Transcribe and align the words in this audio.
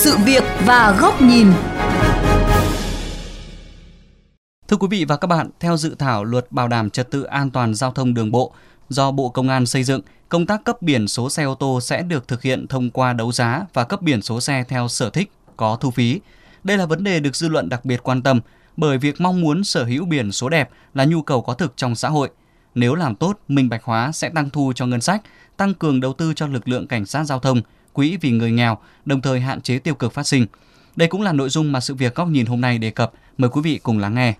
sự 0.00 0.16
việc 0.24 0.42
và 0.66 0.96
góc 1.00 1.22
nhìn. 1.22 1.46
Thưa 4.68 4.76
quý 4.76 4.86
vị 4.90 5.04
và 5.04 5.16
các 5.16 5.26
bạn, 5.26 5.50
theo 5.60 5.76
dự 5.76 5.94
thảo 5.98 6.24
luật 6.24 6.52
bảo 6.52 6.68
đảm 6.68 6.90
trật 6.90 7.10
tự 7.10 7.22
an 7.22 7.50
toàn 7.50 7.74
giao 7.74 7.90
thông 7.90 8.14
đường 8.14 8.30
bộ 8.30 8.52
do 8.88 9.10
Bộ 9.10 9.28
Công 9.28 9.48
an 9.48 9.66
xây 9.66 9.84
dựng, 9.84 10.00
công 10.28 10.46
tác 10.46 10.64
cấp 10.64 10.82
biển 10.82 11.08
số 11.08 11.30
xe 11.30 11.44
ô 11.44 11.54
tô 11.54 11.80
sẽ 11.80 12.02
được 12.02 12.28
thực 12.28 12.42
hiện 12.42 12.66
thông 12.66 12.90
qua 12.90 13.12
đấu 13.12 13.32
giá 13.32 13.62
và 13.72 13.84
cấp 13.84 14.02
biển 14.02 14.22
số 14.22 14.40
xe 14.40 14.64
theo 14.68 14.88
sở 14.88 15.10
thích, 15.10 15.32
có 15.56 15.76
thu 15.80 15.90
phí. 15.90 16.20
Đây 16.64 16.76
là 16.76 16.86
vấn 16.86 17.04
đề 17.04 17.20
được 17.20 17.36
dư 17.36 17.48
luận 17.48 17.68
đặc 17.68 17.84
biệt 17.84 18.00
quan 18.02 18.22
tâm 18.22 18.40
bởi 18.76 18.98
việc 18.98 19.20
mong 19.20 19.40
muốn 19.40 19.64
sở 19.64 19.84
hữu 19.84 20.04
biển 20.04 20.32
số 20.32 20.48
đẹp 20.48 20.70
là 20.94 21.04
nhu 21.04 21.22
cầu 21.22 21.42
có 21.42 21.54
thực 21.54 21.72
trong 21.76 21.94
xã 21.94 22.08
hội. 22.08 22.30
Nếu 22.74 22.94
làm 22.94 23.14
tốt, 23.14 23.38
minh 23.48 23.68
bạch 23.68 23.84
hóa 23.84 24.12
sẽ 24.12 24.28
tăng 24.28 24.50
thu 24.50 24.72
cho 24.74 24.86
ngân 24.86 25.00
sách, 25.00 25.22
tăng 25.56 25.74
cường 25.74 26.00
đầu 26.00 26.12
tư 26.12 26.32
cho 26.36 26.46
lực 26.46 26.68
lượng 26.68 26.86
cảnh 26.86 27.06
sát 27.06 27.24
giao 27.24 27.38
thông, 27.38 27.62
quỹ 27.92 28.16
vì 28.16 28.30
người 28.30 28.50
nghèo, 28.50 28.78
đồng 29.04 29.20
thời 29.20 29.40
hạn 29.40 29.60
chế 29.60 29.78
tiêu 29.78 29.94
cực 29.94 30.12
phát 30.12 30.26
sinh. 30.26 30.46
Đây 30.96 31.08
cũng 31.08 31.22
là 31.22 31.32
nội 31.32 31.48
dung 31.48 31.72
mà 31.72 31.80
sự 31.80 31.94
việc 31.94 32.14
góc 32.14 32.28
nhìn 32.28 32.46
hôm 32.46 32.60
nay 32.60 32.78
đề 32.78 32.90
cập. 32.90 33.12
Mời 33.38 33.50
quý 33.50 33.60
vị 33.60 33.80
cùng 33.82 33.98
lắng 33.98 34.14
nghe. 34.14 34.34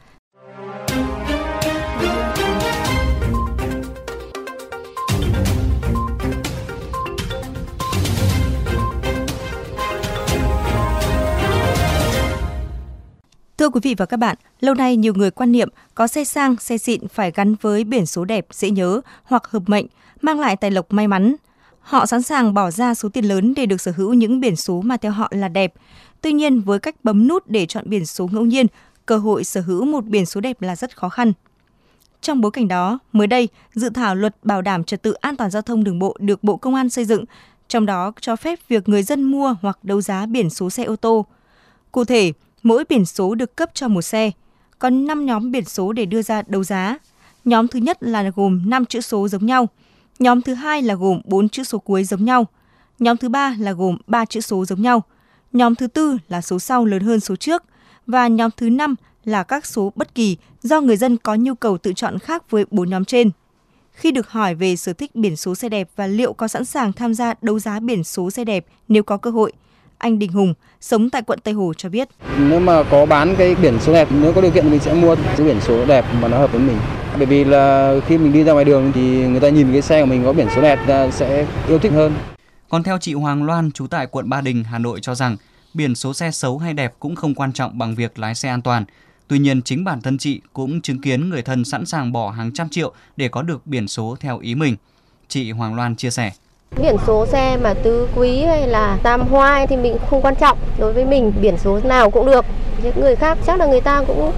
Thưa 13.58 13.69
quý 13.69 13.80
vị 13.82 13.94
và 13.98 14.06
các 14.06 14.16
bạn, 14.16 14.36
lâu 14.60 14.74
nay 14.74 14.96
nhiều 14.96 15.14
người 15.14 15.30
quan 15.30 15.52
niệm 15.52 15.69
có 15.94 16.06
xe 16.06 16.24
sang, 16.24 16.56
xe 16.56 16.78
xịn 16.78 17.08
phải 17.08 17.32
gắn 17.34 17.55
với 17.60 17.84
biển 17.84 18.06
số 18.06 18.24
đẹp, 18.24 18.46
dễ 18.50 18.70
nhớ 18.70 19.00
hoặc 19.24 19.46
hợp 19.46 19.62
mệnh, 19.66 19.86
mang 20.20 20.41
lại 20.41 20.56
tài 20.56 20.70
lộc 20.70 20.92
may 20.92 21.08
mắn. 21.08 21.34
Họ 21.80 22.07
sẵn 22.07 22.23
sàng 22.23 22.55
bỏ 22.55 22.70
ra 22.70 22.95
số 22.95 23.09
tiền 23.09 23.25
lớn 23.25 23.55
để 23.57 23.67
được 23.67 23.81
sở 23.81 23.92
hữu 23.97 24.14
những 24.14 24.41
biển 24.41 24.56
số 24.56 24.81
mà 24.81 24.97
theo 24.97 25.12
họ 25.12 25.28
là 25.31 25.48
đẹp. 25.48 25.75
Tuy 26.20 26.33
nhiên, 26.33 26.61
với 26.61 26.78
cách 26.78 26.95
bấm 27.05 27.28
nút 27.28 27.47
để 27.47 27.67
chọn 27.67 27.84
biển 27.87 28.06
số 28.06 28.28
ngẫu 28.33 28.45
nhiên, 28.45 28.67
cơ 29.06 29.19
hội 29.19 29.45
sở 29.45 29.61
hữu 29.61 29.84
một 29.84 30.05
biển 30.05 30.27
số 30.27 30.41
đẹp 30.41 30.62
là 30.62 30.77
rất 30.77 30.97
khó 30.97 31.09
khăn. 31.09 31.33
Trong 32.20 32.41
bối 32.41 32.50
cảnh 32.50 32.69
đó, 32.69 32.98
mới 33.12 33.27
đây, 33.27 33.48
dự 33.75 33.91
thảo 33.91 34.14
luật 34.14 34.37
bảo 34.42 34.62
đảm 34.62 34.84
trật 34.84 35.03
tự 35.03 35.12
an 35.12 35.37
toàn 35.37 35.50
giao 35.50 35.62
thông 35.62 35.84
đường 35.84 35.98
bộ 35.98 36.17
được 36.20 36.45
Bộ 36.45 36.56
Công 36.56 36.75
an 36.75 36.91
xây 36.91 37.05
dựng, 37.05 37.25
trong 37.69 37.87
đó 37.87 38.12
cho 38.20 38.37
phép 38.37 38.59
việc 38.69 38.89
người 38.89 39.03
dân 39.03 39.22
mua 39.22 39.55
hoặc 39.62 39.78
đấu 39.83 40.00
giá 40.00 40.27
biển 40.27 40.50
số 40.50 40.70
xe 40.70 40.84
ô 40.84 40.97
tô. 40.97 41.27
Cụ 41.92 42.05
thể, 42.05 42.33
mỗi 42.62 42.84
biển 42.89 43.05
số 43.05 43.34
được 43.34 43.56
cấp 43.56 43.70
cho 43.75 43.89
một 43.89 44.03
xe, 44.03 44.31
có 44.78 44.91
5 44.91 45.27
nhóm 45.27 45.50
biển 45.50 45.65
số 45.65 45.92
để 45.92 46.06
đưa 46.06 46.22
ra 46.22 46.42
đấu 46.47 46.65
giá. 46.65 46.98
Nhóm 47.44 47.69
thứ 47.69 47.78
nhất 47.78 48.03
là 48.03 48.31
gồm 48.37 48.70
5 48.70 48.84
chữ 48.84 49.00
số 49.00 49.28
giống 49.28 49.47
nhau, 49.47 49.69
nhóm 50.20 50.42
thứ 50.42 50.54
hai 50.54 50.82
là 50.82 50.94
gồm 50.94 51.20
4 51.24 51.48
chữ 51.48 51.64
số 51.64 51.78
cuối 51.78 52.04
giống 52.04 52.24
nhau, 52.24 52.46
nhóm 52.98 53.16
thứ 53.16 53.28
ba 53.28 53.56
là 53.58 53.72
gồm 53.72 53.96
3 54.06 54.24
chữ 54.24 54.40
số 54.40 54.64
giống 54.64 54.82
nhau, 54.82 55.02
nhóm 55.52 55.74
thứ 55.74 55.86
tư 55.86 56.18
là 56.28 56.40
số 56.40 56.58
sau 56.58 56.84
lớn 56.84 57.02
hơn 57.02 57.20
số 57.20 57.36
trước 57.36 57.62
và 58.06 58.28
nhóm 58.28 58.50
thứ 58.56 58.70
năm 58.70 58.94
là 59.24 59.42
các 59.42 59.66
số 59.66 59.92
bất 59.96 60.14
kỳ 60.14 60.36
do 60.62 60.80
người 60.80 60.96
dân 60.96 61.16
có 61.16 61.34
nhu 61.34 61.54
cầu 61.54 61.78
tự 61.78 61.92
chọn 61.92 62.18
khác 62.18 62.50
với 62.50 62.64
bốn 62.70 62.91
nhóm 62.91 63.04
trên. 63.04 63.30
Khi 63.92 64.10
được 64.10 64.30
hỏi 64.30 64.54
về 64.54 64.76
sở 64.76 64.92
thích 64.92 65.14
biển 65.14 65.36
số 65.36 65.54
xe 65.54 65.68
đẹp 65.68 65.88
và 65.96 66.06
liệu 66.06 66.32
có 66.32 66.48
sẵn 66.48 66.64
sàng 66.64 66.92
tham 66.92 67.14
gia 67.14 67.34
đấu 67.42 67.58
giá 67.58 67.80
biển 67.80 68.04
số 68.04 68.30
xe 68.30 68.44
đẹp 68.44 68.66
nếu 68.88 69.02
có 69.02 69.16
cơ 69.16 69.30
hội, 69.30 69.52
anh 69.98 70.18
Đình 70.18 70.32
Hùng, 70.32 70.54
sống 70.80 71.10
tại 71.10 71.22
quận 71.22 71.38
Tây 71.42 71.54
Hồ 71.54 71.72
cho 71.76 71.88
biết. 71.88 72.08
Nếu 72.38 72.60
mà 72.60 72.82
có 72.91 73.06
bán 73.06 73.34
cái 73.38 73.54
biển 73.54 73.78
số 73.80 73.92
đẹp, 73.92 74.08
nếu 74.22 74.32
có 74.32 74.41
điều 74.41 74.50
kiện 74.50 74.70
mình 74.70 74.80
sẽ 74.80 74.94
mua 74.94 75.16
cái 75.36 75.46
biển 75.46 75.60
số 75.60 75.86
đẹp 75.86 76.04
mà 76.20 76.28
nó 76.28 76.38
hợp 76.38 76.52
với 76.52 76.60
mình. 76.60 76.76
Bởi 77.16 77.27
vì 77.27 77.44
là 77.44 77.94
khi 78.06 78.19
mình 78.19 78.33
đi 78.33 78.44
ra 78.44 78.53
ngoài 78.53 78.64
đường 78.64 78.92
thì 78.94 79.27
người 79.27 79.41
ta 79.41 79.48
nhìn 79.48 79.72
cái 79.72 79.83
xe 79.83 80.00
của 80.00 80.06
mình 80.06 80.25
có 80.25 80.33
biển 80.33 80.47
số 80.56 80.62
đẹp 80.62 80.78
sẽ 81.12 81.47
yêu 81.69 81.78
thích 81.78 81.92
hơn. 81.92 82.14
Còn 82.69 82.83
theo 82.83 82.98
chị 82.98 83.14
Hoàng 83.14 83.42
Loan, 83.44 83.72
trú 83.72 83.86
tại 83.86 84.06
quận 84.06 84.28
Ba 84.28 84.41
Đình, 84.41 84.64
Hà 84.64 84.78
Nội 84.78 85.00
cho 85.03 85.14
rằng 85.14 85.36
biển 85.75 85.94
số 85.94 86.14
xe 86.14 86.31
xấu 86.31 86.58
hay 86.58 86.75
đẹp 86.75 86.92
cũng 86.98 87.16
không 87.16 87.34
quan 87.34 87.53
trọng 87.53 87.78
bằng 87.78 87.94
việc 87.94 88.19
lái 88.19 88.34
xe 88.34 88.48
an 88.48 88.62
toàn. 88.62 88.84
Tuy 89.28 89.38
nhiên, 89.38 89.62
chính 89.62 89.84
bản 89.84 90.00
thân 90.00 90.19
chị 90.19 90.41
cũng 90.53 90.81
chứng 90.81 91.00
kiến 91.00 91.31
người 91.31 91.43
thân 91.43 91.65
sẵn 91.65 91.87
sàng 91.87 92.12
bỏ 92.12 92.31
hàng 92.31 92.53
trăm 92.54 92.69
triệu 92.69 92.93
để 93.16 93.28
có 93.28 93.42
được 93.42 93.66
biển 93.66 93.88
số 93.88 94.16
theo 94.21 94.38
ý 94.38 94.54
mình. 94.54 94.77
Chị 95.28 95.50
Hoàng 95.50 95.75
Loan 95.75 95.97
chia 95.97 96.10
sẻ. 96.10 96.31
Biển 96.82 96.97
số 97.06 97.27
xe 97.27 97.56
mà 97.62 97.75
tứ 97.75 98.09
quý 98.16 98.42
hay 98.42 98.69
là 98.69 98.98
tam 99.03 99.21
hoa 99.21 99.66
thì 99.66 99.77
mình 99.77 99.97
không 100.10 100.22
quan 100.22 100.34
trọng. 100.41 100.59
Đối 100.78 100.92
với 100.92 101.04
mình 101.04 101.32
biển 101.41 101.59
số 101.59 101.81
nào 101.84 102.10
cũng 102.10 102.27
được. 102.27 102.44
Những 102.82 103.00
người 103.00 103.16
khác 103.16 103.38
chắc 103.47 103.59
là 103.59 103.66
người 103.66 103.81
ta 103.81 104.04
cũng 104.06 104.32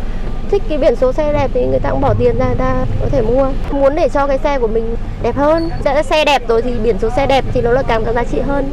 thích 0.53 0.63
cái 0.69 0.79
biển 0.79 0.95
số 1.01 1.13
xe 1.13 1.33
đẹp 1.33 1.51
thì 1.55 1.67
người 1.67 1.79
ta 1.79 1.91
cũng 1.91 2.01
bỏ 2.01 2.15
tiền 2.19 2.39
ra 2.39 2.47
người 2.47 2.57
ta 2.59 2.87
có 3.01 3.09
thể 3.09 3.23
mua. 3.23 3.53
Muốn 3.73 3.95
để 3.95 4.09
cho 4.15 4.27
cái 4.27 4.39
xe 4.39 4.59
của 4.59 4.69
mình 4.69 4.97
đẹp 5.23 5.37
hơn. 5.37 5.71
Xe 6.05 6.25
đẹp 6.25 6.49
rồi 6.49 6.63
thì 6.63 6.71
biển 6.83 6.97
số 7.03 7.11
xe 7.17 7.27
đẹp 7.27 7.45
thì 7.53 7.61
nó 7.61 7.73
là 7.73 7.83
càng 7.83 8.05
có 8.07 8.13
giá 8.13 8.25
trị 8.25 8.41
hơn. 8.41 8.73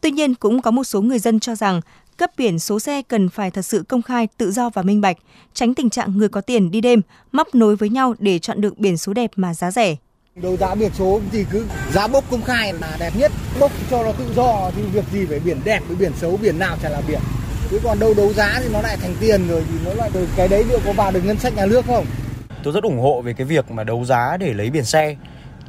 Tuy 0.00 0.10
nhiên 0.10 0.34
cũng 0.34 0.62
có 0.62 0.70
một 0.70 0.84
số 0.84 1.00
người 1.00 1.18
dân 1.18 1.40
cho 1.40 1.54
rằng 1.54 1.80
cấp 2.16 2.30
biển 2.36 2.58
số 2.58 2.80
xe 2.80 3.02
cần 3.08 3.28
phải 3.28 3.50
thật 3.50 3.62
sự 3.62 3.84
công 3.88 4.02
khai, 4.02 4.28
tự 4.36 4.50
do 4.50 4.70
và 4.70 4.82
minh 4.82 5.00
bạch, 5.00 5.16
tránh 5.54 5.74
tình 5.74 5.90
trạng 5.90 6.16
người 6.16 6.28
có 6.28 6.40
tiền 6.40 6.70
đi 6.70 6.80
đêm 6.80 7.02
móc 7.32 7.54
nối 7.54 7.76
với 7.76 7.88
nhau 7.88 8.14
để 8.18 8.38
chọn 8.38 8.60
được 8.60 8.78
biển 8.78 8.96
số 8.96 9.12
đẹp 9.12 9.30
mà 9.36 9.54
giá 9.54 9.70
rẻ. 9.70 9.96
Đấu 10.34 10.56
giá 10.56 10.74
biển 10.74 10.90
số 10.98 11.20
thì 11.32 11.44
cứ 11.50 11.66
giá 11.92 12.06
bốc 12.06 12.24
công 12.30 12.42
khai 12.42 12.72
là 12.72 12.96
đẹp 13.00 13.12
nhất, 13.16 13.32
bốc 13.60 13.70
cho 13.90 14.02
nó 14.02 14.12
tự 14.12 14.24
do 14.36 14.70
thì 14.76 14.82
việc 14.82 15.04
gì 15.12 15.26
phải 15.26 15.40
biển 15.40 15.60
đẹp 15.64 15.80
với 15.88 15.96
biển 15.96 16.12
xấu, 16.20 16.38
biển 16.42 16.58
nào 16.58 16.76
chả 16.82 16.88
là 16.88 17.00
biển. 17.08 17.20
Chứ 17.70 17.80
còn 17.82 17.98
đâu 17.98 18.14
đấu 18.16 18.32
giá 18.32 18.60
thì 18.62 18.68
nó 18.72 18.82
lại 18.82 18.96
thành 18.96 19.14
tiền 19.20 19.48
rồi 19.48 19.64
thì 19.70 19.78
nó 19.84 19.94
lại 19.94 20.10
cái 20.36 20.48
đấy 20.48 20.64
liệu 20.68 20.78
có 20.84 20.92
vào 20.92 21.12
được 21.12 21.24
ngân 21.24 21.38
sách 21.38 21.56
nhà 21.56 21.66
nước 21.66 21.86
không? 21.86 22.06
Tôi 22.62 22.72
rất 22.72 22.84
ủng 22.84 22.98
hộ 22.98 23.22
về 23.22 23.32
cái 23.32 23.46
việc 23.46 23.70
mà 23.70 23.84
đấu 23.84 24.04
giá 24.04 24.36
để 24.36 24.54
lấy 24.54 24.70
biển 24.70 24.84
xe. 24.84 25.16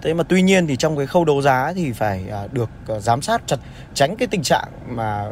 Thế 0.02 0.14
mà 0.14 0.24
tuy 0.24 0.42
nhiên 0.42 0.68
thì 0.68 0.76
trong 0.76 0.98
cái 0.98 1.08
khâu 1.08 1.26
đấu 1.26 1.42
giá 1.42 1.74
thì 1.76 1.92
phải 1.92 2.24
à, 2.32 2.48
được 2.52 2.70
à, 2.88 3.00
giám 3.00 3.22
sát 3.22 3.42
chặt 3.48 3.58
tránh 3.94 4.16
cái 4.16 4.28
tình 4.28 4.42
trạng 4.44 4.68
mà 4.90 5.26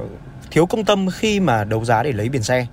thiếu 0.51 0.65
công 0.65 0.85
tâm 0.85 1.07
khi 1.13 1.39
mà 1.39 1.63
đấu 1.63 1.85
giá 1.85 2.03
để 2.03 2.11
lấy 2.11 2.29
biển 2.29 2.43
xe. 2.43 2.67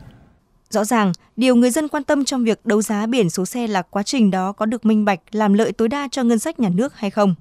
Rõ 0.71 0.85
ràng, 0.85 1.13
điều 1.37 1.55
người 1.55 1.71
dân 1.71 1.89
quan 1.89 2.05
tâm 2.05 2.25
trong 2.25 2.45
việc 2.45 2.61
đấu 2.65 2.83
giá 2.83 3.07
biển 3.07 3.31
số 3.31 3.47
xe 3.47 3.67
là 3.67 3.83
quá 3.83 4.03
trình 4.03 4.31
đó 4.31 4.53
có 4.53 4.67
được 4.67 4.87
minh 4.87 5.05
bạch 5.05 5.21
làm 5.31 5.55
lợi 5.55 5.73
tối 5.73 5.89
đa 5.89 6.09
cho 6.11 6.23
ngân 6.23 6.39
sách 6.39 6.61
nhà 6.61 6.69
nước 6.69 6.97
hay 6.97 7.11
không. 7.11 7.35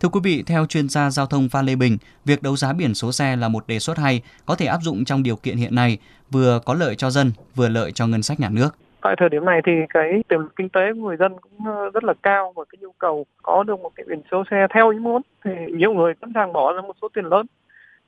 Thưa 0.00 0.08
quý 0.08 0.20
vị, 0.24 0.42
theo 0.46 0.66
chuyên 0.66 0.88
gia 0.88 1.10
giao 1.10 1.26
thông 1.26 1.48
Phan 1.48 1.66
Lê 1.66 1.76
Bình, 1.76 1.98
việc 2.24 2.42
đấu 2.42 2.56
giá 2.56 2.72
biển 2.72 2.94
số 2.94 3.12
xe 3.12 3.36
là 3.36 3.48
một 3.48 3.66
đề 3.66 3.78
xuất 3.78 3.98
hay, 3.98 4.22
có 4.46 4.54
thể 4.54 4.66
áp 4.66 4.78
dụng 4.82 5.04
trong 5.04 5.22
điều 5.22 5.36
kiện 5.36 5.56
hiện 5.56 5.74
nay, 5.74 5.98
vừa 6.30 6.60
có 6.66 6.74
lợi 6.74 6.94
cho 6.94 7.10
dân, 7.10 7.32
vừa 7.54 7.68
lợi 7.68 7.92
cho 7.92 8.06
ngân 8.06 8.22
sách 8.22 8.40
nhà 8.40 8.48
nước. 8.52 8.68
Tại 9.02 9.14
thời 9.18 9.28
điểm 9.28 9.44
này 9.44 9.60
thì 9.66 9.72
cái 9.94 10.22
tiềm 10.28 10.40
lực 10.40 10.56
kinh 10.56 10.68
tế 10.68 10.80
của 10.94 11.00
người 11.00 11.16
dân 11.16 11.32
cũng 11.40 11.66
ờ, 11.66 11.90
rất 11.94 12.04
là 12.04 12.14
cao 12.22 12.52
và 12.56 12.64
cái 12.72 12.78
nhu 12.80 12.92
cầu 12.98 13.26
có 13.42 13.62
được 13.62 13.80
một 13.80 13.90
cái 13.94 14.06
biển 14.08 14.22
số 14.30 14.44
xe 14.50 14.66
theo 14.74 14.90
ý 14.90 14.98
muốn 14.98 15.22
thì 15.44 15.50
nhiều 15.76 15.92
người 15.92 16.12
sẵn 16.20 16.30
sàng 16.34 16.52
bỏ 16.52 16.72
ra 16.72 16.80
một 16.80 16.96
số 17.02 17.08
tiền 17.14 17.24
lớn 17.24 17.46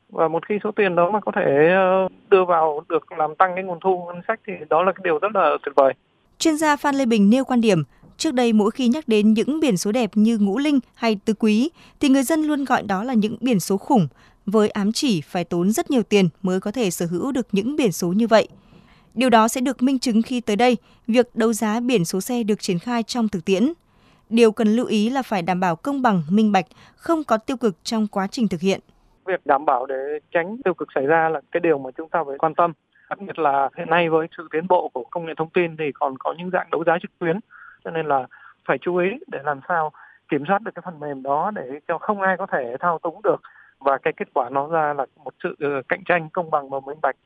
và 0.08 0.28
một 0.28 0.46
khi 0.46 0.58
số 0.64 0.70
tiền 0.76 0.94
đó 0.94 1.10
mà 1.10 1.20
có 1.20 1.32
thể 1.34 1.68
ờ, 1.74 2.08
đưa 2.30 2.44
vào 2.44 2.82
được 2.88 3.12
làm 3.12 3.34
tăng 3.34 3.52
cái 3.54 3.64
nguồn 3.64 3.78
thu 3.80 4.04
ngân 4.06 4.22
sách 4.28 4.40
thì 4.46 4.52
đó 4.70 4.82
là 4.82 4.92
cái 4.92 5.00
điều 5.04 5.18
rất 5.18 5.34
là 5.34 5.50
tuyệt 5.64 5.74
vời. 5.76 5.94
Chuyên 6.38 6.56
gia 6.56 6.76
Phan 6.76 6.94
Lê 6.94 7.06
Bình 7.06 7.30
nêu 7.30 7.44
quan 7.44 7.60
điểm, 7.60 7.82
Trước 8.16 8.34
đây 8.34 8.52
mỗi 8.52 8.70
khi 8.70 8.88
nhắc 8.88 9.08
đến 9.08 9.32
những 9.32 9.60
biển 9.60 9.76
số 9.76 9.92
đẹp 9.92 10.10
như 10.14 10.38
ngũ 10.38 10.58
linh 10.58 10.80
hay 10.94 11.16
tứ 11.24 11.34
quý 11.34 11.70
thì 12.00 12.08
người 12.08 12.22
dân 12.22 12.42
luôn 12.42 12.64
gọi 12.64 12.82
đó 12.82 13.04
là 13.04 13.14
những 13.14 13.36
biển 13.40 13.60
số 13.60 13.76
khủng, 13.76 14.08
với 14.46 14.68
ám 14.68 14.92
chỉ 14.92 15.20
phải 15.20 15.44
tốn 15.44 15.72
rất 15.72 15.90
nhiều 15.90 16.02
tiền 16.02 16.28
mới 16.42 16.60
có 16.60 16.70
thể 16.70 16.90
sở 16.90 17.06
hữu 17.06 17.32
được 17.32 17.46
những 17.52 17.76
biển 17.76 17.92
số 17.92 18.08
như 18.08 18.26
vậy. 18.26 18.48
Điều 19.14 19.30
đó 19.30 19.48
sẽ 19.48 19.60
được 19.60 19.82
minh 19.82 19.98
chứng 19.98 20.22
khi 20.22 20.40
tới 20.40 20.56
đây, 20.56 20.76
việc 21.06 21.26
đấu 21.34 21.52
giá 21.52 21.80
biển 21.80 22.04
số 22.04 22.20
xe 22.20 22.42
được 22.42 22.60
triển 22.60 22.78
khai 22.78 23.02
trong 23.02 23.28
thực 23.28 23.44
tiễn. 23.44 23.72
Điều 24.30 24.52
cần 24.52 24.68
lưu 24.68 24.86
ý 24.86 25.10
là 25.10 25.22
phải 25.22 25.42
đảm 25.42 25.60
bảo 25.60 25.76
công 25.76 26.02
bằng, 26.02 26.22
minh 26.30 26.52
bạch, 26.52 26.66
không 26.96 27.24
có 27.24 27.36
tiêu 27.36 27.56
cực 27.56 27.84
trong 27.84 28.06
quá 28.06 28.26
trình 28.26 28.48
thực 28.48 28.60
hiện. 28.60 28.80
Việc 29.26 29.46
đảm 29.46 29.64
bảo 29.64 29.86
để 29.86 29.94
tránh 30.30 30.56
tiêu 30.64 30.74
cực 30.74 30.88
xảy 30.94 31.06
ra 31.06 31.28
là 31.28 31.40
cái 31.52 31.60
điều 31.60 31.78
mà 31.78 31.90
chúng 31.96 32.08
ta 32.08 32.24
phải 32.26 32.38
quan 32.38 32.54
tâm. 32.54 32.72
Đặc 33.10 33.18
biệt 33.26 33.38
là 33.38 33.68
hiện 33.78 33.90
nay 33.90 34.08
với 34.08 34.26
sự 34.36 34.48
tiến 34.52 34.68
bộ 34.68 34.90
của 34.94 35.04
công 35.10 35.26
nghệ 35.26 35.32
thông 35.36 35.50
tin 35.50 35.76
thì 35.76 35.84
còn 35.94 36.18
có 36.18 36.34
những 36.38 36.50
dạng 36.50 36.70
đấu 36.70 36.84
giá 36.86 36.98
trực 37.02 37.10
tuyến 37.18 37.40
cho 37.84 37.90
nên 37.90 38.06
là 38.06 38.26
phải 38.64 38.78
chú 38.78 38.96
ý 38.96 39.08
để 39.26 39.38
làm 39.44 39.60
sao 39.68 39.92
kiểm 40.28 40.44
soát 40.48 40.62
được 40.62 40.70
cái 40.74 40.82
phần 40.84 41.00
mềm 41.00 41.22
đó 41.22 41.50
để 41.54 41.80
cho 41.88 41.98
không 41.98 42.20
ai 42.20 42.36
có 42.38 42.46
thể 42.52 42.76
thao 42.80 42.98
túng 42.98 43.22
được 43.22 43.40
và 43.78 43.98
cái 44.02 44.12
kết 44.16 44.28
quả 44.34 44.48
nó 44.50 44.68
ra 44.68 44.94
là 44.96 45.06
một 45.24 45.34
sự 45.42 45.56
ờ, 45.60 45.82
cạnh 45.88 46.02
tranh 46.04 46.28
công 46.32 46.50
bằng 46.50 46.70
và 46.70 46.80
minh 46.86 46.98
bạch. 47.02 47.16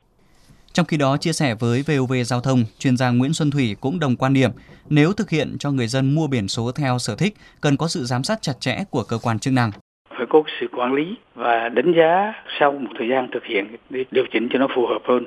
Trong 0.72 0.86
khi 0.86 0.96
đó, 0.96 1.16
chia 1.16 1.32
sẻ 1.32 1.54
với 1.60 1.84
VOV 1.86 2.12
Giao 2.24 2.40
thông, 2.40 2.58
chuyên 2.78 2.96
gia 2.96 3.10
Nguyễn 3.10 3.32
Xuân 3.32 3.50
Thủy 3.50 3.76
cũng 3.80 4.00
đồng 4.00 4.16
quan 4.16 4.34
điểm, 4.34 4.50
nếu 4.90 5.12
thực 5.12 5.30
hiện 5.30 5.56
cho 5.58 5.70
người 5.70 5.86
dân 5.86 6.14
mua 6.14 6.26
biển 6.26 6.48
số 6.48 6.72
theo 6.72 6.98
sở 6.98 7.16
thích, 7.18 7.34
cần 7.60 7.76
có 7.76 7.88
sự 7.88 8.04
giám 8.04 8.22
sát 8.22 8.38
chặt 8.42 8.52
chẽ 8.60 8.76
của 8.90 9.04
cơ 9.08 9.18
quan 9.22 9.38
chức 9.38 9.54
năng. 9.54 9.70
Phải 10.08 10.26
có 10.30 10.42
sự 10.60 10.66
quản 10.76 10.92
lý 10.94 11.16
và 11.34 11.68
đánh 11.68 11.92
giá 11.96 12.32
sau 12.58 12.72
một 12.72 12.90
thời 12.98 13.08
gian 13.08 13.28
thực 13.32 13.44
hiện 13.44 13.76
để 13.90 14.04
điều 14.10 14.24
chỉnh 14.32 14.48
cho 14.52 14.58
nó 14.58 14.66
phù 14.74 14.86
hợp 14.86 15.00
hơn. 15.04 15.24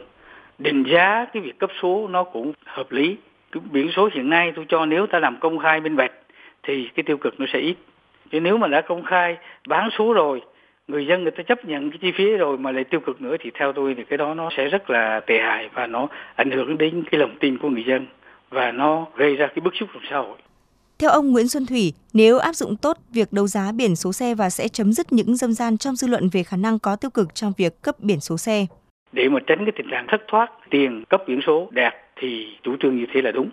Định 0.59 0.83
giá 0.93 1.25
cái 1.33 1.43
việc 1.43 1.59
cấp 1.59 1.69
số 1.81 2.07
nó 2.07 2.23
cũng 2.23 2.53
hợp 2.65 2.91
lý 2.91 3.17
cái 3.51 3.63
biển 3.71 3.91
số 3.95 4.09
hiện 4.13 4.29
nay 4.29 4.51
tôi 4.55 4.65
cho 4.69 4.85
nếu 4.85 5.07
ta 5.07 5.19
làm 5.19 5.39
công 5.39 5.59
khai 5.59 5.79
minh 5.79 5.95
bạch 5.95 6.11
thì 6.63 6.89
cái 6.95 7.03
tiêu 7.03 7.17
cực 7.17 7.39
nó 7.39 7.45
sẽ 7.53 7.59
ít 7.59 7.75
chứ 8.31 8.39
nếu 8.39 8.57
mà 8.57 8.67
đã 8.67 8.81
công 8.81 9.03
khai 9.03 9.37
bán 9.67 9.89
số 9.97 10.13
rồi 10.13 10.41
người 10.87 11.05
dân 11.05 11.23
người 11.23 11.31
ta 11.31 11.43
chấp 11.43 11.65
nhận 11.65 11.89
cái 11.91 11.99
chi 12.01 12.11
phí 12.17 12.25
rồi 12.25 12.57
mà 12.57 12.71
lại 12.71 12.83
tiêu 12.83 12.99
cực 12.99 13.21
nữa 13.21 13.35
thì 13.39 13.51
theo 13.59 13.73
tôi 13.73 13.93
thì 13.97 14.03
cái 14.03 14.17
đó 14.17 14.33
nó 14.33 14.49
sẽ 14.57 14.65
rất 14.67 14.89
là 14.89 15.19
tệ 15.19 15.39
hại 15.39 15.69
và 15.73 15.87
nó 15.87 16.07
ảnh 16.35 16.51
hưởng 16.51 16.77
đến 16.77 17.03
cái 17.11 17.19
lòng 17.19 17.35
tin 17.39 17.57
của 17.57 17.69
người 17.69 17.83
dân 17.87 18.07
và 18.49 18.71
nó 18.71 19.07
gây 19.15 19.35
ra 19.35 19.47
cái 19.47 19.61
bức 19.61 19.73
xúc 19.79 19.89
trong 19.93 20.03
xã 20.09 20.17
hội. 20.17 20.37
Theo 20.99 21.09
ông 21.09 21.31
Nguyễn 21.31 21.47
Xuân 21.47 21.65
Thủy, 21.65 21.93
nếu 22.13 22.37
áp 22.37 22.53
dụng 22.53 22.75
tốt 22.81 22.97
việc 23.13 23.27
đấu 23.31 23.47
giá 23.47 23.71
biển 23.75 23.95
số 23.95 24.13
xe 24.13 24.35
và 24.35 24.49
sẽ 24.49 24.67
chấm 24.67 24.93
dứt 24.93 25.11
những 25.11 25.35
dâm 25.35 25.53
gian 25.53 25.77
trong 25.77 25.95
dư 25.95 26.07
luận 26.07 26.29
về 26.33 26.43
khả 26.43 26.57
năng 26.57 26.79
có 26.79 26.95
tiêu 26.95 27.11
cực 27.13 27.35
trong 27.35 27.51
việc 27.57 27.73
cấp 27.81 27.95
biển 27.99 28.19
số 28.19 28.37
xe. 28.37 28.65
Để 29.11 29.29
mà 29.29 29.39
tránh 29.47 29.57
cái 29.65 29.73
tình 29.77 29.89
trạng 29.91 30.05
thất 30.07 30.21
thoát 30.27 30.51
tiền 30.69 31.03
cấp 31.09 31.21
biển 31.27 31.39
số 31.47 31.67
đẹp 31.71 31.91
thì 32.19 32.47
chủ 32.63 32.75
trương 32.79 32.97
như 32.97 33.05
thế 33.13 33.21
là 33.21 33.31
đúng. 33.31 33.49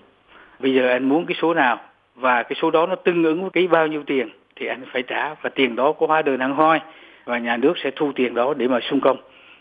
Bây 0.61 0.75
giờ 0.75 0.89
anh 0.89 1.09
muốn 1.09 1.27
cái 1.27 1.37
số 1.43 1.55
nào 1.55 1.81
và 2.15 2.43
cái 2.43 2.59
số 2.63 2.71
đó 2.71 2.87
nó 2.87 2.95
tương 2.95 3.25
ứng 3.25 3.41
với 3.41 3.51
cái 3.51 3.67
bao 3.67 3.87
nhiêu 3.87 4.03
tiền 4.07 4.29
thì 4.57 4.67
anh 4.67 4.85
phải 4.93 5.03
trả 5.03 5.35
và 5.35 5.51
tiền 5.55 5.77
đó 5.77 5.93
có 5.93 6.07
hóa 6.07 6.23
đơn 6.23 6.41
hăng 6.41 6.57
hoi 6.57 6.81
và 7.25 7.39
nhà 7.39 7.57
nước 7.57 7.73
sẽ 7.85 7.91
thu 7.97 8.13
tiền 8.15 8.35
đó 8.35 8.55
để 8.55 8.69
mà 8.69 8.79
sung 8.91 9.01
công. 9.01 9.17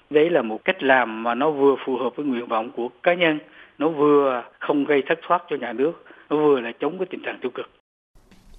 Đấy 0.09 0.29
là 0.29 0.41
một 0.41 0.65
cách 0.65 0.83
làm 0.83 1.23
mà 1.23 1.35
nó 1.35 1.51
vừa 1.51 1.75
phù 1.85 1.97
hợp 1.97 2.09
với 2.15 2.25
nguyện 2.25 2.47
vọng 2.47 2.71
của 2.75 2.89
cá 3.03 3.13
nhân, 3.13 3.39
nó 3.77 3.89
vừa 3.89 4.43
không 4.59 4.85
gây 4.85 5.03
thất 5.07 5.19
thoát 5.27 5.43
cho 5.49 5.55
nhà 5.55 5.73
nước, 5.73 6.05
nó 6.29 6.37
vừa 6.37 6.59
là 6.59 6.71
chống 6.79 6.97
cái 6.99 7.07
tình 7.11 7.21
trạng 7.21 7.39
tiêu 7.41 7.51
cực. 7.51 7.69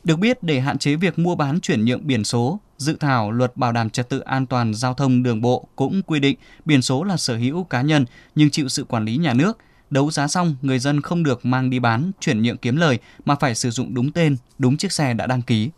Được 0.04 0.16
biết, 0.20 0.38
để 0.42 0.60
hạn 0.60 0.78
chế 0.78 0.96
việc 0.96 1.18
mua 1.18 1.36
bán 1.36 1.60
chuyển 1.60 1.84
nhượng 1.84 2.06
biển 2.06 2.24
số, 2.24 2.60
dự 2.76 2.96
thảo 3.00 3.30
luật 3.30 3.56
bảo 3.56 3.72
đảm 3.72 3.90
trật 3.90 4.08
tự 4.08 4.20
an 4.20 4.46
toàn 4.46 4.74
giao 4.74 4.94
thông 4.94 5.22
đường 5.22 5.40
bộ 5.40 5.68
cũng 5.76 6.00
quy 6.06 6.20
định 6.20 6.36
biển 6.64 6.82
số 6.82 7.04
là 7.04 7.16
sở 7.16 7.36
hữu 7.36 7.64
cá 7.64 7.82
nhân 7.82 8.04
nhưng 8.34 8.50
chịu 8.50 8.68
sự 8.68 8.84
quản 8.84 9.04
lý 9.04 9.16
nhà 9.16 9.32
nước. 9.34 9.58
Đấu 9.90 10.10
giá 10.10 10.28
xong, 10.28 10.56
người 10.62 10.78
dân 10.78 11.00
không 11.00 11.22
được 11.22 11.46
mang 11.46 11.70
đi 11.70 11.78
bán, 11.78 12.10
chuyển 12.20 12.42
nhượng 12.42 12.56
kiếm 12.56 12.76
lời 12.76 12.98
mà 13.24 13.34
phải 13.40 13.54
sử 13.54 13.70
dụng 13.70 13.94
đúng 13.94 14.12
tên, 14.12 14.36
đúng 14.58 14.76
chiếc 14.76 14.92
xe 14.92 15.14
đã 15.14 15.26
đăng 15.26 15.42
ký. 15.42 15.70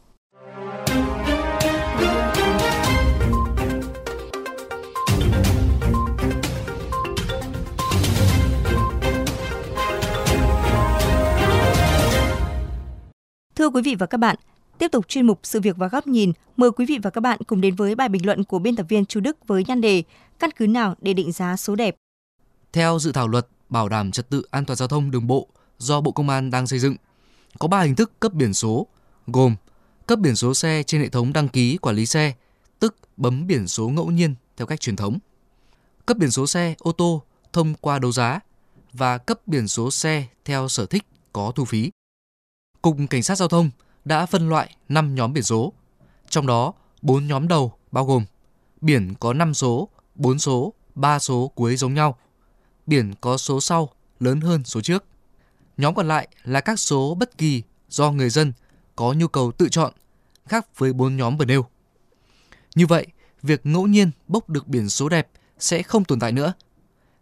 Thưa 13.56 13.68
quý 13.68 13.82
vị 13.82 13.94
và 13.94 14.06
các 14.06 14.18
bạn, 14.18 14.36
tiếp 14.78 14.88
tục 14.92 15.08
chuyên 15.08 15.26
mục 15.26 15.40
Sự 15.42 15.60
việc 15.60 15.76
và 15.76 15.88
góc 15.88 16.06
nhìn, 16.06 16.32
mời 16.56 16.70
quý 16.70 16.86
vị 16.86 16.98
và 17.02 17.10
các 17.10 17.20
bạn 17.20 17.38
cùng 17.46 17.60
đến 17.60 17.74
với 17.74 17.94
bài 17.94 18.08
bình 18.08 18.26
luận 18.26 18.44
của 18.44 18.58
biên 18.58 18.76
tập 18.76 18.86
viên 18.88 19.06
Chu 19.06 19.20
Đức 19.20 19.36
với 19.46 19.64
nhan 19.68 19.80
đề 19.80 20.02
Căn 20.38 20.50
cứ 20.56 20.66
nào 20.66 20.94
để 21.00 21.12
định 21.12 21.32
giá 21.32 21.56
số 21.56 21.74
đẹp. 21.74 21.96
Theo 22.72 22.98
dự 22.98 23.12
thảo 23.12 23.28
luật 23.28 23.46
bảo 23.68 23.88
đảm 23.88 24.12
trật 24.12 24.30
tự 24.30 24.42
an 24.50 24.64
toàn 24.64 24.76
giao 24.76 24.88
thông 24.88 25.10
đường 25.10 25.26
bộ 25.26 25.48
do 25.78 26.00
Bộ 26.00 26.12
Công 26.12 26.28
an 26.28 26.50
đang 26.50 26.66
xây 26.66 26.78
dựng, 26.78 26.96
có 27.58 27.68
3 27.68 27.82
hình 27.82 27.94
thức 27.94 28.12
cấp 28.20 28.32
biển 28.32 28.54
số, 28.54 28.86
gồm 29.26 29.54
cấp 30.06 30.18
biển 30.18 30.36
số 30.36 30.54
xe 30.54 30.82
trên 30.82 31.00
hệ 31.00 31.08
thống 31.08 31.32
đăng 31.32 31.48
ký 31.48 31.76
quản 31.76 31.96
lý 31.96 32.06
xe, 32.06 32.34
tức 32.78 32.96
bấm 33.16 33.46
biển 33.46 33.68
số 33.68 33.88
ngẫu 33.88 34.10
nhiên 34.10 34.34
theo 34.56 34.66
cách 34.66 34.80
truyền 34.80 34.96
thống. 34.96 35.18
Cấp 36.06 36.16
biển 36.16 36.30
số 36.30 36.46
xe 36.46 36.74
ô 36.78 36.92
tô 36.92 37.22
thông 37.52 37.74
qua 37.74 37.98
đấu 37.98 38.12
giá 38.12 38.40
và 38.92 39.18
cấp 39.18 39.40
biển 39.46 39.68
số 39.68 39.90
xe 39.90 40.26
theo 40.44 40.68
sở 40.68 40.86
thích 40.86 41.02
có 41.32 41.52
thu 41.54 41.64
phí. 41.64 41.90
Cục 42.82 42.96
Cảnh 43.10 43.22
sát 43.22 43.38
Giao 43.38 43.48
thông 43.48 43.70
đã 44.04 44.26
phân 44.26 44.48
loại 44.48 44.76
5 44.88 45.14
nhóm 45.14 45.32
biển 45.32 45.44
số, 45.44 45.72
trong 46.28 46.46
đó 46.46 46.72
4 47.02 47.26
nhóm 47.26 47.48
đầu 47.48 47.72
bao 47.92 48.04
gồm 48.04 48.24
biển 48.80 49.14
có 49.20 49.32
5 49.32 49.54
số, 49.54 49.88
4 50.14 50.38
số, 50.38 50.72
3 50.94 51.18
số 51.18 51.52
cuối 51.54 51.76
giống 51.76 51.94
nhau, 51.94 52.18
biển 52.88 53.14
có 53.20 53.36
số 53.36 53.60
sau 53.60 53.90
lớn 54.20 54.40
hơn 54.40 54.64
số 54.64 54.80
trước. 54.80 55.04
Nhóm 55.76 55.94
còn 55.94 56.08
lại 56.08 56.28
là 56.44 56.60
các 56.60 56.78
số 56.78 57.14
bất 57.14 57.38
kỳ 57.38 57.62
do 57.88 58.10
người 58.10 58.30
dân 58.30 58.52
có 58.96 59.12
nhu 59.12 59.28
cầu 59.28 59.52
tự 59.52 59.68
chọn, 59.68 59.92
khác 60.46 60.78
với 60.78 60.92
bốn 60.92 61.16
nhóm 61.16 61.36
vừa 61.36 61.44
nêu. 61.44 61.66
Như 62.74 62.86
vậy, 62.86 63.06
việc 63.42 63.66
ngẫu 63.66 63.86
nhiên 63.86 64.10
bốc 64.28 64.50
được 64.50 64.68
biển 64.68 64.88
số 64.88 65.08
đẹp 65.08 65.28
sẽ 65.58 65.82
không 65.82 66.04
tồn 66.04 66.20
tại 66.20 66.32
nữa. 66.32 66.52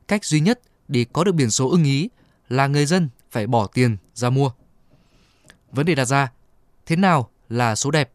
Cách 0.09 0.25
duy 0.25 0.41
nhất 0.41 0.61
để 0.89 1.07
có 1.13 1.25
được 1.25 1.33
biển 1.35 1.51
số 1.51 1.71
ưng 1.71 1.85
ý 1.85 2.09
là 2.49 2.67
người 2.67 2.87
dân 2.87 3.09
phải 3.31 3.47
bỏ 3.47 3.67
tiền 3.67 3.97
ra 4.15 4.31
mua. 4.31 4.51
Vấn 5.73 5.87
đề 5.87 5.95
đặt 5.95 6.05
ra, 6.05 6.33
thế 6.87 6.97
nào 6.97 7.31
là 7.49 7.75
số 7.75 7.91
đẹp 7.91 8.13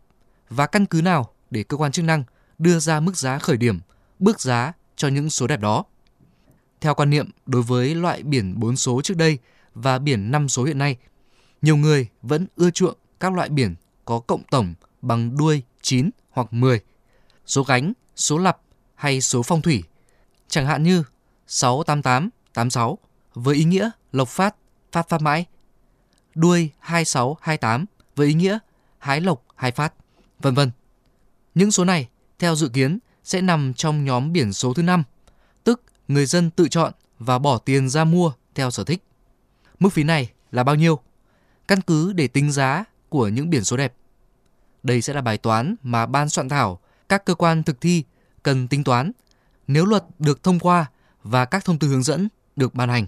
và 0.50 0.68
căn 0.68 0.86
cứ 0.86 1.02
nào 1.02 1.34
để 1.50 1.64
cơ 1.64 1.78
quan 1.78 1.92
chức 1.92 2.06
năng 2.06 2.24
đưa 2.58 2.80
ra 2.80 3.00
mức 3.00 3.18
giá 3.18 3.40
khởi 3.40 3.58
điểm, 3.58 3.80
bước 4.20 4.42
giá 4.42 4.74
cho 4.96 5.08
những 5.08 5.30
số 5.30 5.48
đẹp 5.48 5.60
đó? 5.60 5.86
Theo 6.82 6.94
quan 6.94 7.10
niệm 7.10 7.30
đối 7.46 7.62
với 7.62 7.96
loại 7.96 8.24
biển 8.24 8.60
4 8.60 8.78
số 8.78 9.02
trước 9.02 9.18
đây 9.18 9.38
và 9.74 10.00
biển 10.00 10.32
5 10.32 10.50
số 10.50 10.64
hiện 10.64 10.78
nay, 10.78 10.98
nhiều 11.62 11.78
người 11.78 12.08
vẫn 12.22 12.48
ưa 12.56 12.72
chuộng 12.72 12.98
các 13.20 13.34
loại 13.34 13.50
biển 13.50 13.76
có 14.06 14.20
cộng 14.20 14.44
tổng 14.52 14.74
bằng 15.02 15.38
đuôi 15.38 15.64
9 15.82 16.10
hoặc 16.30 16.54
10, 16.54 16.80
số 17.46 17.64
gánh, 17.64 17.94
số 18.16 18.38
lập 18.38 18.62
hay 18.96 19.22
số 19.22 19.44
phong 19.44 19.62
thủy, 19.62 19.84
chẳng 20.48 20.66
hạn 20.66 20.84
như 20.84 21.04
68886 21.48 22.98
với 23.34 23.56
ý 23.56 23.64
nghĩa 23.64 23.90
lộc 24.12 24.28
phát, 24.28 24.56
phát 24.92 25.10
phát 25.10 25.22
mãi 25.22 25.46
đuôi 26.36 26.70
2628 26.80 27.86
với 28.16 28.28
ý 28.28 28.34
nghĩa 28.34 28.60
hái 28.98 29.22
lộc 29.22 29.44
hai 29.56 29.72
phát, 29.72 29.94
vân 30.40 30.54
vân. 30.54 30.72
Những 31.56 31.72
số 31.72 31.86
này 31.86 32.10
theo 32.40 32.56
dự 32.56 32.70
kiến 32.70 33.00
sẽ 33.24 33.42
nằm 33.42 33.74
trong 33.74 34.06
nhóm 34.06 34.34
biển 34.34 34.54
số 34.54 34.74
thứ 34.74 34.84
5, 34.84 35.04
người 36.14 36.26
dân 36.26 36.50
tự 36.50 36.68
chọn 36.68 36.94
và 37.20 37.40
bỏ 37.40 37.58
tiền 37.58 37.90
ra 37.90 38.04
mua 38.04 38.34
theo 38.56 38.72
sở 38.72 38.84
thích. 38.84 39.04
Mức 39.80 39.90
phí 39.94 40.04
này 40.04 40.32
là 40.52 40.64
bao 40.64 40.76
nhiêu? 40.76 41.00
Căn 41.68 41.82
cứ 41.82 42.14
để 42.14 42.28
tính 42.28 42.52
giá 42.52 42.84
của 43.10 43.28
những 43.28 43.50
biển 43.50 43.64
số 43.64 43.78
đẹp. 43.78 43.94
Đây 44.84 45.02
sẽ 45.02 45.14
là 45.14 45.22
bài 45.22 45.38
toán 45.38 45.76
mà 45.84 46.06
ban 46.06 46.30
soạn 46.30 46.50
thảo, 46.50 46.80
các 47.10 47.26
cơ 47.26 47.36
quan 47.36 47.64
thực 47.64 47.82
thi 47.82 48.04
cần 48.44 48.68
tính 48.68 48.84
toán 48.84 49.12
nếu 49.68 49.86
luật 49.86 50.04
được 50.20 50.44
thông 50.44 50.60
qua 50.60 50.86
và 51.24 51.46
các 51.46 51.66
thông 51.66 51.80
tư 51.80 51.88
hướng 51.88 52.04
dẫn 52.04 52.28
được 52.56 52.76
ban 52.76 52.90
hành. 52.90 53.08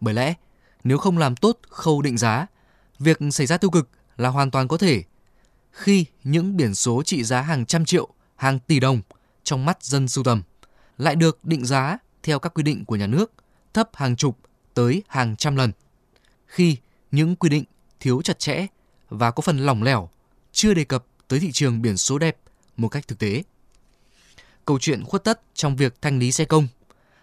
Bởi 0.00 0.14
lẽ, 0.14 0.34
nếu 0.84 0.98
không 0.98 1.18
làm 1.18 1.36
tốt 1.36 1.58
khâu 1.68 2.02
định 2.02 2.18
giá, 2.18 2.46
việc 2.98 3.18
xảy 3.32 3.46
ra 3.46 3.56
tiêu 3.56 3.70
cực 3.70 3.88
là 4.16 4.28
hoàn 4.28 4.50
toàn 4.50 4.68
có 4.68 4.78
thể. 4.78 5.02
Khi 5.72 6.04
những 6.24 6.56
biển 6.56 6.74
số 6.74 7.02
trị 7.02 7.24
giá 7.24 7.40
hàng 7.40 7.66
trăm 7.66 7.84
triệu, 7.84 8.08
hàng 8.36 8.58
tỷ 8.58 8.80
đồng 8.80 9.00
trong 9.42 9.64
mắt 9.64 9.82
dân 9.82 10.08
sưu 10.08 10.24
tầm 10.24 10.42
lại 11.00 11.16
được 11.16 11.44
định 11.44 11.64
giá 11.64 11.98
theo 12.22 12.38
các 12.38 12.54
quy 12.54 12.62
định 12.62 12.84
của 12.84 12.96
nhà 12.96 13.06
nước, 13.06 13.32
thấp 13.74 13.90
hàng 13.94 14.16
chục 14.16 14.38
tới 14.74 15.02
hàng 15.08 15.36
trăm 15.36 15.56
lần. 15.56 15.72
Khi 16.46 16.76
những 17.10 17.36
quy 17.36 17.48
định 17.48 17.64
thiếu 18.00 18.22
chặt 18.22 18.38
chẽ 18.38 18.66
và 19.08 19.30
có 19.30 19.40
phần 19.40 19.58
lỏng 19.58 19.82
lẻo, 19.82 20.08
chưa 20.52 20.74
đề 20.74 20.84
cập 20.84 21.04
tới 21.28 21.40
thị 21.40 21.52
trường 21.52 21.82
biển 21.82 21.96
số 21.96 22.18
đẹp 22.18 22.36
một 22.76 22.88
cách 22.88 23.08
thực 23.08 23.18
tế. 23.18 23.42
Câu 24.64 24.78
chuyện 24.78 25.04
khuất 25.04 25.24
tất 25.24 25.40
trong 25.54 25.76
việc 25.76 26.02
thanh 26.02 26.18
lý 26.18 26.32
xe 26.32 26.44
công 26.44 26.68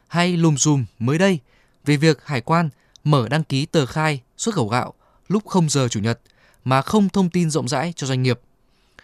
hay 0.07 0.37
lùm 0.37 0.55
xùm 0.55 0.85
mới 0.99 1.17
đây 1.17 1.39
về 1.85 1.97
việc 1.97 2.25
hải 2.25 2.41
quan 2.41 2.69
mở 3.03 3.27
đăng 3.29 3.43
ký 3.43 3.65
tờ 3.65 3.85
khai 3.85 4.21
xuất 4.37 4.55
khẩu 4.55 4.67
gạo 4.67 4.93
lúc 5.27 5.47
0 5.47 5.69
giờ 5.69 5.87
chủ 5.87 5.99
nhật 5.99 6.19
mà 6.63 6.81
không 6.81 7.09
thông 7.09 7.29
tin 7.29 7.49
rộng 7.49 7.67
rãi 7.67 7.93
cho 7.95 8.07
doanh 8.07 8.23
nghiệp. 8.23 8.39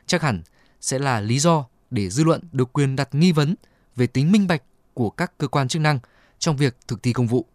Chắc 0.07 0.21
hẳn 0.21 0.41
sẽ 0.81 0.99
là 0.99 1.21
lý 1.21 1.39
do 1.39 1.65
để 1.91 2.09
dư 2.09 2.23
luận 2.23 2.41
được 2.51 2.73
quyền 2.73 2.95
đặt 2.95 3.15
nghi 3.15 3.31
vấn 3.31 3.55
về 3.95 4.07
tính 4.07 4.31
minh 4.31 4.47
bạch 4.47 4.63
của 4.93 5.09
các 5.09 5.37
cơ 5.37 5.47
quan 5.47 5.67
chức 5.67 5.81
năng 5.81 5.99
trong 6.39 6.57
việc 6.57 6.77
thực 6.87 7.03
thi 7.03 7.13
công 7.13 7.27
vụ. 7.27 7.45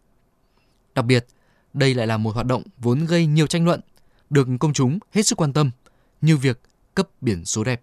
Đặc 0.95 1.05
biệt, 1.05 1.27
đây 1.73 1.93
lại 1.93 2.07
là 2.07 2.17
một 2.17 2.35
hoạt 2.35 2.45
động 2.45 2.63
vốn 2.77 3.05
gây 3.05 3.25
nhiều 3.25 3.47
tranh 3.47 3.65
luận, 3.65 3.81
được 4.29 4.47
công 4.59 4.73
chúng 4.73 4.99
hết 5.11 5.23
sức 5.23 5.41
quan 5.41 5.53
tâm 5.53 5.71
như 6.21 6.37
việc 6.37 6.61
cấp 6.95 7.09
biển 7.21 7.45
số 7.45 7.63
đẹp. 7.63 7.81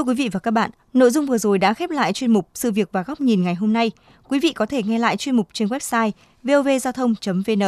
Thưa 0.00 0.04
quý 0.04 0.14
vị 0.14 0.28
và 0.32 0.40
các 0.40 0.50
bạn, 0.50 0.70
nội 0.92 1.10
dung 1.10 1.26
vừa 1.26 1.38
rồi 1.38 1.58
đã 1.58 1.74
khép 1.74 1.90
lại 1.90 2.12
chuyên 2.12 2.32
mục 2.32 2.48
Sự 2.54 2.70
việc 2.70 2.88
và 2.92 3.02
góc 3.02 3.20
nhìn 3.20 3.42
ngày 3.42 3.54
hôm 3.54 3.72
nay. 3.72 3.90
Quý 4.28 4.40
vị 4.40 4.52
có 4.52 4.66
thể 4.66 4.82
nghe 4.82 4.98
lại 4.98 5.16
chuyên 5.16 5.36
mục 5.36 5.48
trên 5.52 5.68
website 5.68 6.10
vovgiao 6.42 6.92
thông.vn. 6.92 7.62